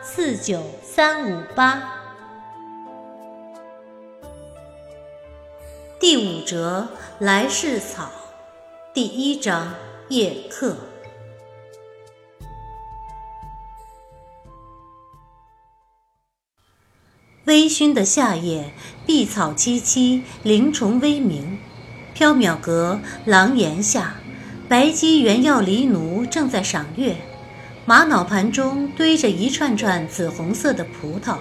[0.00, 1.82] 四九三五八，
[5.98, 6.88] 第五折
[7.18, 8.10] 来世草，
[8.94, 9.74] 第一章
[10.08, 10.76] 夜客。
[17.44, 18.72] 微醺的夏夜，
[19.04, 21.58] 碧草萋萋，灵虫微鸣。
[22.14, 24.14] 缥缈阁廊檐下，
[24.68, 27.16] 白姬、原耀、离奴正在赏月。
[27.88, 31.36] 玛瑙盘中堆着一串串紫红色的葡萄，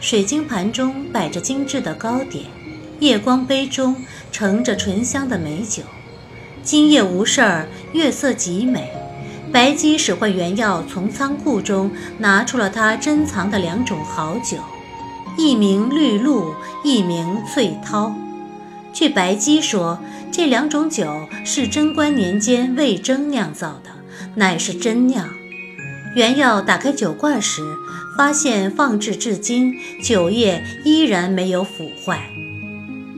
[0.00, 2.44] 水晶盘中摆着精致的糕点，
[3.00, 3.96] 夜光杯中
[4.30, 5.82] 盛着醇香的美酒。
[6.62, 8.92] 今夜无事儿，月色极美。
[9.52, 14.58] 白姬使唤原药从仓库中拿出了他珍藏的两种好酒，
[15.36, 16.54] 一名绿露，
[16.84, 18.14] 一名翠涛。
[18.92, 19.98] 据白姬说，
[20.30, 23.90] 这两种酒是贞观年间魏征酿造的，
[24.36, 25.28] 乃是真酿。
[26.18, 27.62] 原药打开酒罐时，
[28.16, 32.28] 发现放置至今，酒液依然没有腐坏。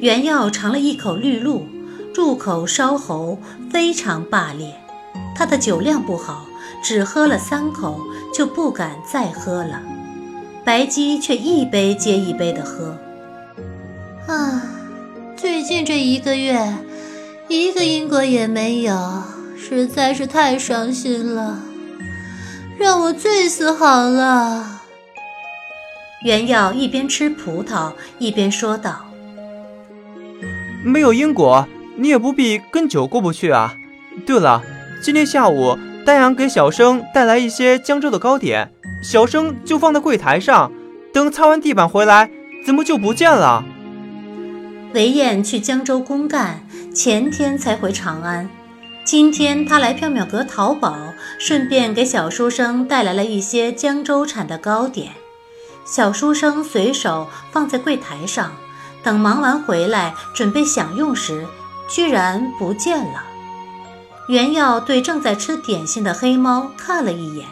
[0.00, 1.66] 原药尝了一口绿露，
[2.14, 3.38] 入口烧喉，
[3.70, 4.74] 非常霸烈。
[5.34, 6.44] 他的酒量不好，
[6.84, 7.98] 只喝了三口
[8.34, 9.80] 就不敢再喝了。
[10.62, 12.98] 白姬却一杯接一杯地喝。
[14.26, 14.64] 啊，
[15.34, 16.74] 最近这一个月，
[17.48, 19.22] 一个因果也没有，
[19.56, 21.58] 实在是太伤心了。
[22.82, 24.82] 让我醉死好了。
[26.24, 29.06] 原耀一边吃葡萄一边说道
[30.84, 33.76] ：“没有因果，你也不必跟酒过不去啊。
[34.26, 34.60] 对了，
[35.00, 40.72] 今天下午丹阳给小生带来一些江州的糕点，小生就放在柜台上，
[41.14, 42.28] 等擦完地板回来，
[42.66, 43.64] 怎么就不见了？”
[44.92, 48.50] 韦燕去江州公干，前天才回长安。
[49.04, 50.96] 今天他来缥缈阁淘宝，
[51.36, 55.12] 顺便给小书生带来了一些江州产的糕点。
[55.84, 58.52] 小书生随手放在柜台上，
[59.02, 61.44] 等忙完回来准备享用时，
[61.90, 63.24] 居然不见了。
[64.28, 67.48] 原耀对正在吃点心的黑猫看了一眼，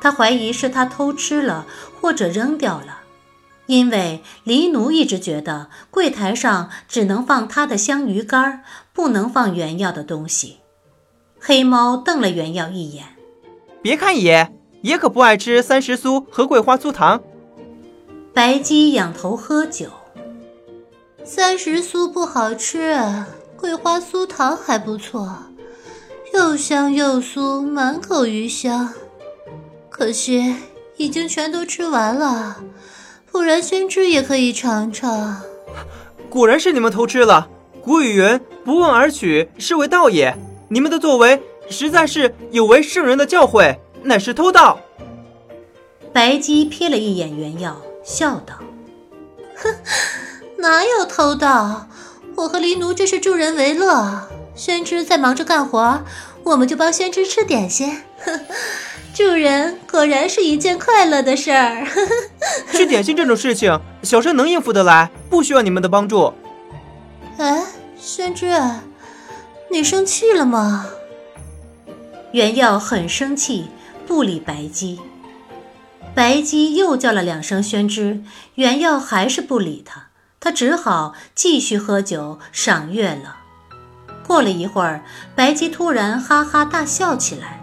[0.00, 1.66] 他怀疑是他偷吃了
[2.00, 3.00] 或者扔掉了，
[3.66, 10.60] 因为黎奴一直觉得柜台上只能放他的香鱼干，不能放袁耀的东西。
[11.46, 13.04] 黑猫瞪了原耀一眼，
[13.82, 14.48] 别看爷，
[14.80, 17.22] 爷可不爱吃三十酥和桂花酥糖。
[18.32, 19.88] 白鸡仰头喝酒，
[21.22, 22.98] 三十酥不好吃，
[23.58, 25.36] 桂花酥糖还不错，
[26.32, 28.94] 又香又酥，满口余香。
[29.90, 30.56] 可惜
[30.96, 32.64] 已经全都吃完了，
[33.30, 35.42] 不然宣之也可以尝尝。
[36.30, 37.50] 果然是你们偷吃了。
[37.82, 40.34] 古语云：不问而取，是为道也。
[40.68, 44.80] 你们的作为实在是有违圣人的教诲，乃是偷盗。
[46.12, 48.54] 白姬瞥了一眼袁耀，笑道
[49.56, 49.74] ：“哼，
[50.58, 51.88] 哪有偷盗？
[52.36, 54.28] 我和黎奴这是助人为乐。
[54.54, 56.02] 宣之在忙着干活，
[56.44, 58.00] 我们就帮宣之吃点心。
[59.14, 61.86] 助人果然是一件快乐的事儿。
[62.72, 66.32] 吃点心这种事情，小生能应付得来，不需要你们的帮助。
[67.38, 67.64] 哎，
[67.98, 68.52] 宣之。”
[69.74, 70.86] 你生气了吗？
[72.30, 73.66] 袁耀很生气，
[74.06, 75.00] 不理白姬。
[76.14, 78.22] 白姬又叫了两声宣之，
[78.54, 83.38] 袁耀还是不理他，他只好继续喝酒赏月了。
[84.24, 85.04] 过了一会儿，
[85.34, 87.60] 白姬突然哈哈大笑起来，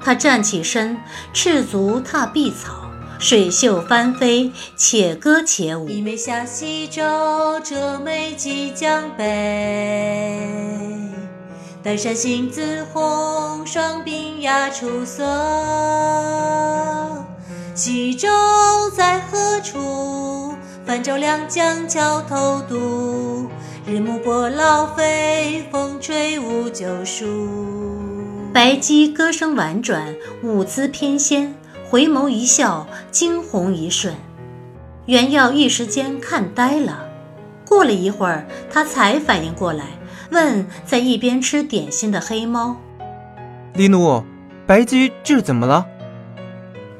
[0.00, 0.98] 他站起身，
[1.32, 2.90] 赤足踏碧草，
[3.20, 5.88] 水袖翻飞，且歌且舞。
[5.88, 10.82] 一眉下西洲，这眉即将北。
[11.84, 15.22] 丹山杏子红，双鬓哑出色。
[17.74, 18.26] 西洲
[18.96, 20.54] 在何处？
[20.86, 23.50] 泛舟两江桥头渡。
[23.86, 27.26] 日暮过老飞，风吹无旧树。
[28.54, 31.52] 白姬歌声婉转，舞姿翩跹，
[31.90, 34.14] 回眸一笑，惊鸿一瞬。
[35.04, 37.06] 袁耀一时间看呆了，
[37.66, 39.84] 过了一会儿，他才反应过来。
[40.30, 42.76] 问在一边吃点心的黑猫
[43.74, 44.24] ：“黎奴，
[44.66, 45.86] 白姬这是怎么了？”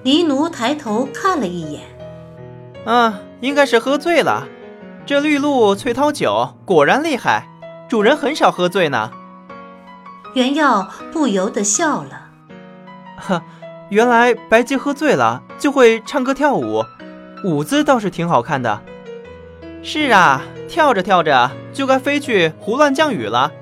[0.02, 1.82] 黎奴抬头看了一眼，
[2.84, 4.46] 啊，应该是喝醉了。
[5.06, 7.46] 这绿露翠涛酒果然厉害，
[7.88, 9.10] 主人很少喝醉呢。
[10.34, 12.28] 袁耀不由得笑了。
[13.16, 13.42] 呵，
[13.88, 16.84] 原来白姬喝醉了就会唱歌跳舞，
[17.44, 18.82] 舞姿倒是挺好看的。
[19.86, 23.52] 是啊，跳着跳着就该飞去胡乱降雨了。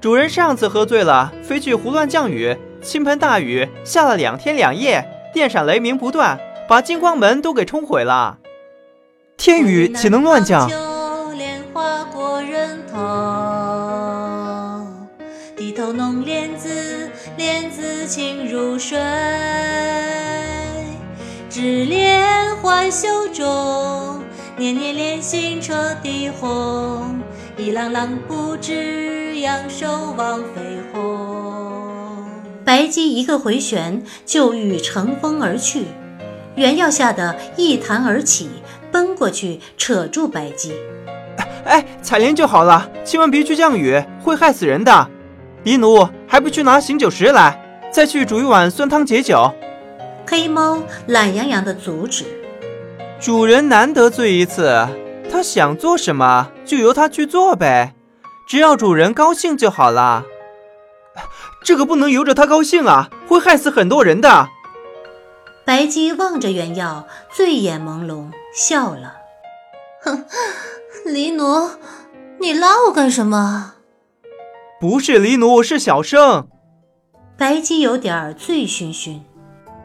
[0.00, 8.38] 主人上次喝醉了，飞去胡乱降雨，倾盆大雨下了两天两夜，电闪雷鸣不断，把金光门都给冲毁了。
[9.36, 10.68] 天雨岂能乱降？
[11.38, 12.98] 莲花过人头，
[15.56, 18.98] 低头弄莲子，莲子清如水。
[21.48, 24.23] 只怜欢袖中，
[24.56, 27.20] 年年莲心彻底红。
[27.56, 30.60] 一浪浪不知扬手望飞
[30.92, 32.28] 鸿。
[32.64, 35.86] 白姬一个回旋，就欲乘风而去。
[36.54, 38.48] 袁耀吓得一弹而起。
[38.92, 40.72] 奔过去，扯住白姬。
[41.64, 45.08] 哎，采莲就好了，千万别去降雨，会害死人的。
[45.64, 47.60] 黎奴，还不去拿醒酒石来，
[47.90, 49.52] 再去煮一碗酸汤解酒。
[50.28, 50.78] 黑猫
[51.08, 52.24] 懒洋洋地阻止。
[53.24, 54.86] 主人难得醉一次，
[55.32, 57.94] 他想做什么就由他去做呗，
[58.46, 60.24] 只要主人高兴就好了。
[61.64, 64.48] 这个不能由着他高兴啊，会害死很多人的。
[65.64, 69.14] 白姬望着原耀，醉眼朦胧，笑了。
[70.02, 70.26] 哼，
[71.10, 71.70] 黎奴，
[72.38, 73.76] 你拉我干什么？
[74.78, 76.46] 不是黎奴，是小生。
[77.38, 79.20] 白姬有点醉醺醺。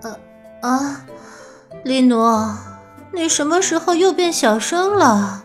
[0.03, 0.17] 呃
[0.61, 1.05] 啊，
[1.85, 2.17] 黎奴，
[3.11, 5.43] 你什么时候又变小声了？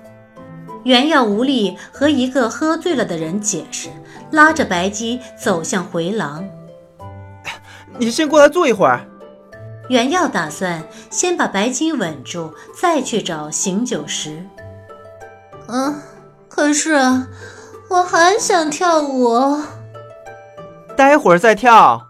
[0.84, 3.88] 袁耀无力和一个喝醉了的人解释，
[4.30, 6.44] 拉着白姬走向回廊。
[7.98, 9.06] 你先过来坐一会儿。
[9.88, 14.44] 袁耀打算先把白姬稳住，再去找醒酒石。
[15.68, 16.00] 嗯，
[16.48, 16.94] 可是
[17.88, 19.58] 我还想跳舞。
[20.96, 22.08] 待会儿再跳。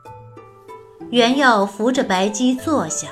[1.11, 3.09] 袁耀扶着白姬坐下，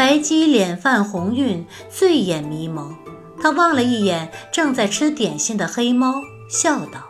[0.00, 2.96] 白姬脸泛红晕，醉眼迷蒙。
[3.38, 6.14] 他望了一眼正在吃点心的黑猫，
[6.48, 7.00] 笑道：“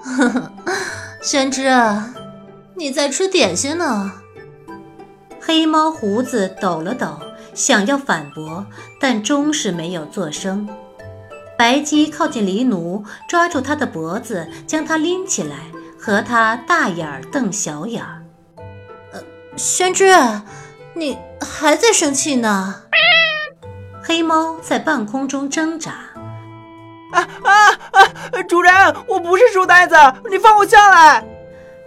[0.00, 0.52] 呵呵，
[1.20, 1.68] 宣之，
[2.76, 4.12] 你在吃点心呢。”
[5.42, 7.18] 黑猫胡子抖了抖，
[7.52, 8.64] 想要反驳，
[9.00, 10.68] 但终是没有作声。
[11.58, 15.56] 白姬靠近黎奴，抓住他的脖子，将他拎起来，
[15.98, 18.22] 和他大眼儿瞪小眼儿。
[19.10, 19.20] 呃，
[19.56, 20.14] 宣之，
[20.96, 22.82] 你还在生气呢？
[24.02, 25.92] 黑猫在半空中挣扎。
[27.12, 28.42] 啊啊啊！
[28.48, 28.72] 主人，
[29.08, 29.94] 我不是书呆子，
[30.30, 31.24] 你放我下来。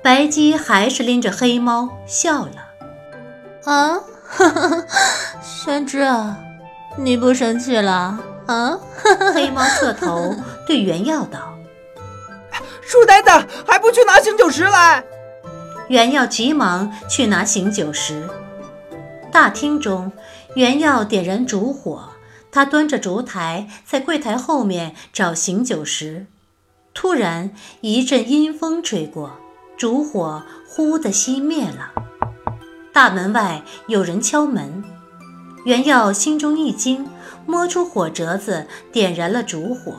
[0.04, 2.52] 白姬还是拎着黑猫笑了。
[3.66, 4.00] 啊，
[5.42, 6.06] 宣之，
[6.98, 8.78] 你不生气了啊？
[9.34, 11.54] 黑猫侧头对袁耀道
[12.82, 13.30] ：“书呆子，
[13.68, 15.04] 还不去拿醒酒石来？”
[15.90, 18.28] 袁耀急忙去拿醒酒石。
[19.38, 20.12] 大厅中，
[20.56, 22.10] 袁耀点燃烛火，
[22.52, 26.26] 他端着烛台在柜台后面找醒酒石。
[26.92, 27.52] 突然
[27.82, 29.34] 一阵阴风吹过，
[29.78, 31.92] 烛火忽地熄灭了。
[32.92, 34.84] 大门外有人敲门，
[35.66, 37.08] 袁耀心中一惊，
[37.46, 39.98] 摸出火折子，点燃了烛火。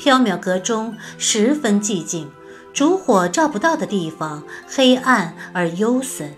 [0.00, 2.28] 缥缈阁中十分寂静，
[2.72, 6.34] 烛火照不到的地方黑暗而幽森。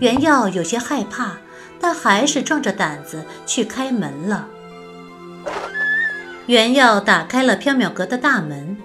[0.00, 1.36] 袁耀有些害怕，
[1.80, 4.48] 但还是壮着胆子去开门了。
[6.46, 8.76] 袁耀打开了缥缈阁的大门，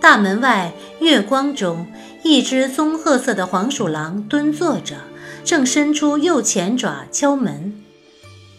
[0.00, 1.86] 大门外月光中，
[2.24, 4.96] 一只棕褐色的黄鼠狼蹲坐着。
[5.44, 7.72] 正伸出右前爪敲门，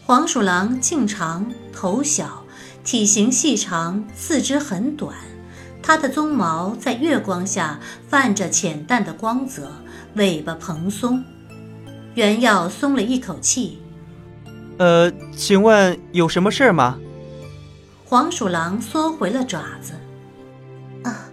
[0.06, 2.46] 黄鼠狼颈长头小，
[2.86, 5.14] 体型细长，四肢很短，
[5.84, 9.70] 它的鬃毛在月光下泛着浅淡的光泽，
[10.14, 11.22] 尾巴蓬松。
[12.18, 13.78] 袁耀松了一口气。
[14.80, 16.98] 呃，请问有什么事吗？
[18.06, 19.94] 黄鼠狼缩回了爪子。
[21.04, 21.30] 啊，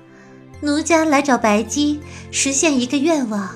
[0.60, 2.00] 奴家来找白姬，
[2.30, 3.48] 实现一个愿望。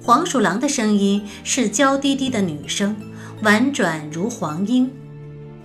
[0.00, 2.94] 黄鼠狼的声音是娇滴滴的女声，
[3.42, 4.88] 婉转如黄莺。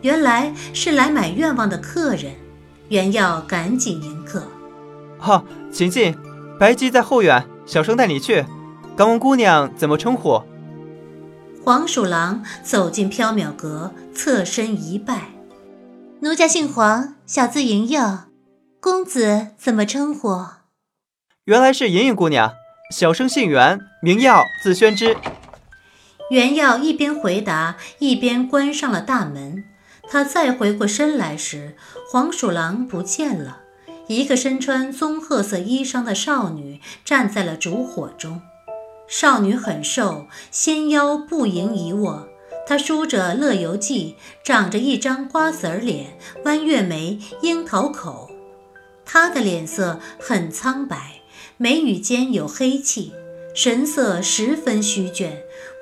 [0.01, 2.34] 原来是来买愿望的客人，
[2.89, 4.41] 袁耀赶紧迎客。
[5.20, 6.17] 好，请进，
[6.60, 8.44] 白姬在后院，小生带你去。
[8.95, 10.41] 敢问姑娘怎么称呼？
[11.65, 15.31] 黄鼠狼走进缥缈阁，侧身一拜
[16.21, 18.19] ：“奴家姓黄，小字莹莹，
[18.79, 20.45] 公子怎么称呼？”
[21.43, 22.53] 原来是莹莹姑娘。
[22.91, 25.17] 小生姓袁，名耀，字宣之。
[26.29, 29.65] 袁耀一边回答，一边关上了大门。
[30.07, 31.75] 他再回过身来时，
[32.09, 33.63] 黄鼠狼不见了。
[34.07, 38.39] 一个身穿棕褐色衣裳的少女站在了烛火中。
[39.07, 42.27] 少女很瘦，纤腰不盈一握。
[42.67, 48.29] 她梳着乐游记，长着一张瓜子儿脸，弯月眉，樱桃口。
[49.05, 51.21] 她的脸色很苍白，
[51.57, 53.13] 眉宇间有黑气，
[53.53, 55.29] 神色十分虚倦，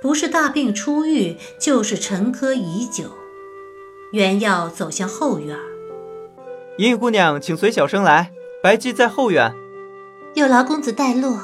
[0.02, 3.06] 不是大病初愈，就是沉疴已久。
[4.12, 5.58] 袁耀走向后院。
[6.78, 8.32] 莹莹姑娘，请随小生来。
[8.62, 9.54] 白姬在后院，
[10.36, 11.38] 有劳公子带路。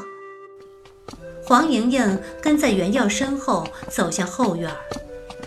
[1.50, 4.70] 黄莹莹跟在袁耀身后走向后院。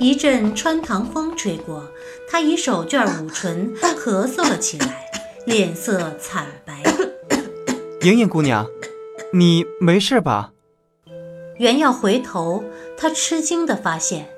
[0.00, 1.88] 一阵穿堂风吹过，
[2.28, 5.06] 她以手绢捂唇，咳嗽了起来，
[5.46, 6.82] 脸色惨白。
[8.00, 8.66] 莹莹姑娘，
[9.32, 10.50] 你没事吧？
[11.58, 12.64] 袁耀回头，
[12.98, 14.28] 他吃惊地发现，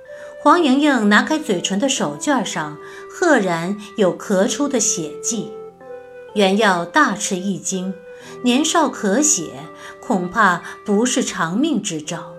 [0.43, 2.77] 黄莹莹拿开嘴唇的手绢上。
[3.09, 5.51] 赫然有咳出的血迹，
[6.35, 7.95] 袁耀大吃一惊，
[8.43, 9.53] 年少咳血，
[10.07, 12.35] 恐怕不是长命之兆。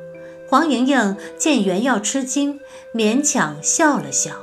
[0.48, 2.60] 黄莹莹见袁耀吃惊，
[2.94, 4.34] 勉强笑了笑：“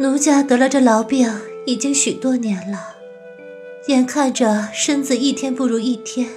[0.00, 2.96] 奴家得了这痨病已经许多年了，
[3.86, 6.28] 眼看着身子一天不如一天，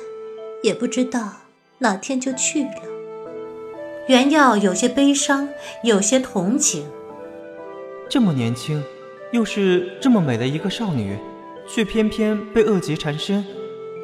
[0.62, 1.34] 也不知道
[1.80, 2.84] 哪天就去了。”
[4.08, 5.50] 袁耀有些悲伤，
[5.84, 6.86] 有些同情。
[8.08, 8.84] 这么年轻，
[9.32, 11.18] 又是这么美的一个少女，
[11.68, 13.44] 却偏偏被恶疾缠身，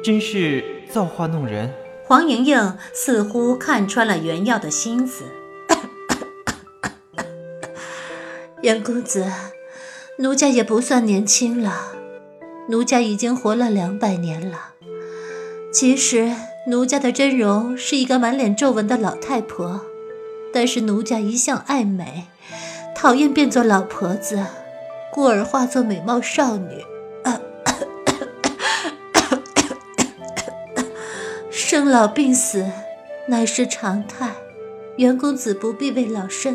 [0.02, 1.72] 真是造化弄人。
[2.04, 5.24] 黄莹莹似乎看穿了袁耀的心思。
[8.62, 9.30] 袁公子，
[10.18, 11.92] 奴家也不算年轻了，
[12.68, 14.72] 奴家已经活了两百年了。
[15.72, 16.34] 其实
[16.66, 19.82] 奴家的真容是一个满脸皱纹的老太婆，
[20.52, 22.26] 但是奴家一向爱美。
[22.94, 24.44] 讨厌变作老婆子，
[25.10, 26.84] 故而化作美貌少女。
[31.80, 32.70] 生老病死
[33.26, 34.28] 乃是常态，
[34.98, 36.54] 袁公子不必为老身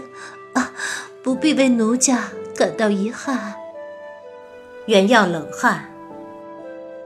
[0.54, 0.72] 啊，
[1.24, 3.56] 不必为奴家感到遗憾。
[4.86, 5.90] 袁耀冷汗。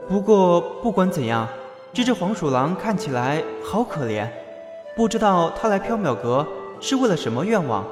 [0.06, 1.48] 不过不管怎样，
[1.94, 4.28] 这只黄鼠狼看起来好可怜，
[4.94, 6.46] 不知道他来缥缈阁
[6.78, 7.86] 是为了什么愿望。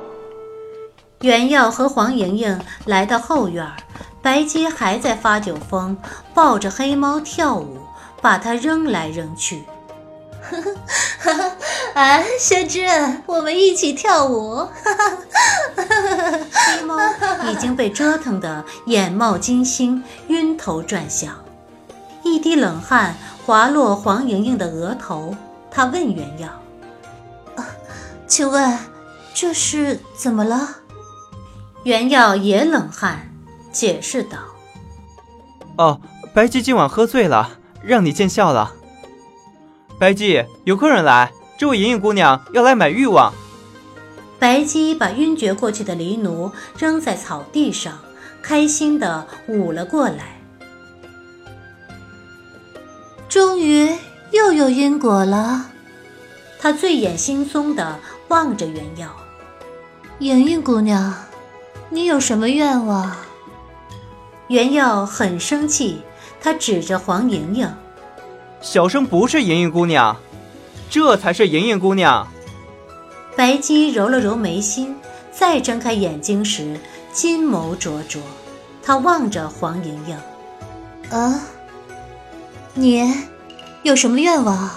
[1.22, 3.66] 袁耀和黄莹莹来到后院，
[4.20, 5.96] 白姬还在发酒疯，
[6.34, 7.78] 抱着黑猫跳舞，
[8.20, 9.62] 把它扔来扔去。
[10.50, 11.56] 呵呵，
[11.94, 12.80] 啊，宣之，
[13.26, 14.68] 我们一起跳舞。
[15.76, 16.98] 黑猫
[17.50, 21.34] 已经被折腾得眼冒金星，晕头转向，
[22.22, 23.14] 一滴冷汗
[23.44, 25.36] 滑落黄莹莹的额头。
[25.70, 26.48] 她问袁耀
[28.26, 28.78] ：“请问
[29.34, 30.68] 这是怎么了？”
[31.84, 33.30] 袁耀也冷汗，
[33.70, 34.38] 解释道
[35.76, 36.00] ：“哦，
[36.34, 38.74] 白姬今晚喝醉了，让你见笑了。
[39.98, 43.32] 白姬，有客人来，这位莹莹姑娘要来买欲望。”
[44.38, 47.98] 白姬把晕厥过去的黎奴扔在草地上，
[48.40, 50.40] 开心地舞了过来。
[53.28, 53.92] 终于
[54.30, 55.66] 又有因果了，
[56.60, 59.08] 他醉眼惺忪地望着袁耀，
[60.20, 61.12] 莹莹姑娘。
[61.90, 63.16] 你有什么愿望？
[64.46, 66.02] 袁耀很生气，
[66.40, 67.68] 他指着黄莹莹
[68.60, 70.16] ：“小生不是莹莹姑娘，
[70.90, 72.26] 这才是莹莹姑娘。”
[73.36, 74.96] 白姬揉了揉眉心，
[75.32, 76.78] 再睁开眼睛时，
[77.12, 78.20] 金眸灼灼，
[78.82, 80.18] 她望着黄莹莹
[81.16, 81.40] ：“啊，
[82.74, 83.14] 你
[83.84, 84.70] 有什么愿望？”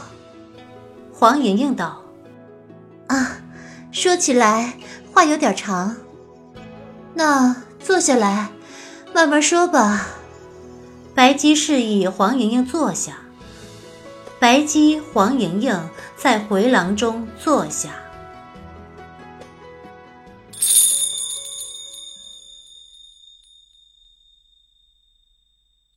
[1.11, 2.01] 黄莹莹道
[3.07, 3.37] ：“啊，
[3.91, 4.73] 说起来
[5.11, 5.95] 话有点长。”
[7.15, 8.49] 那坐下来，
[9.13, 10.07] 慢慢说吧。
[11.15, 13.20] 白姬示意黄莹莹坐下。
[14.41, 15.79] 白鸡、黄莹莹
[16.17, 18.00] 在回廊中坐下。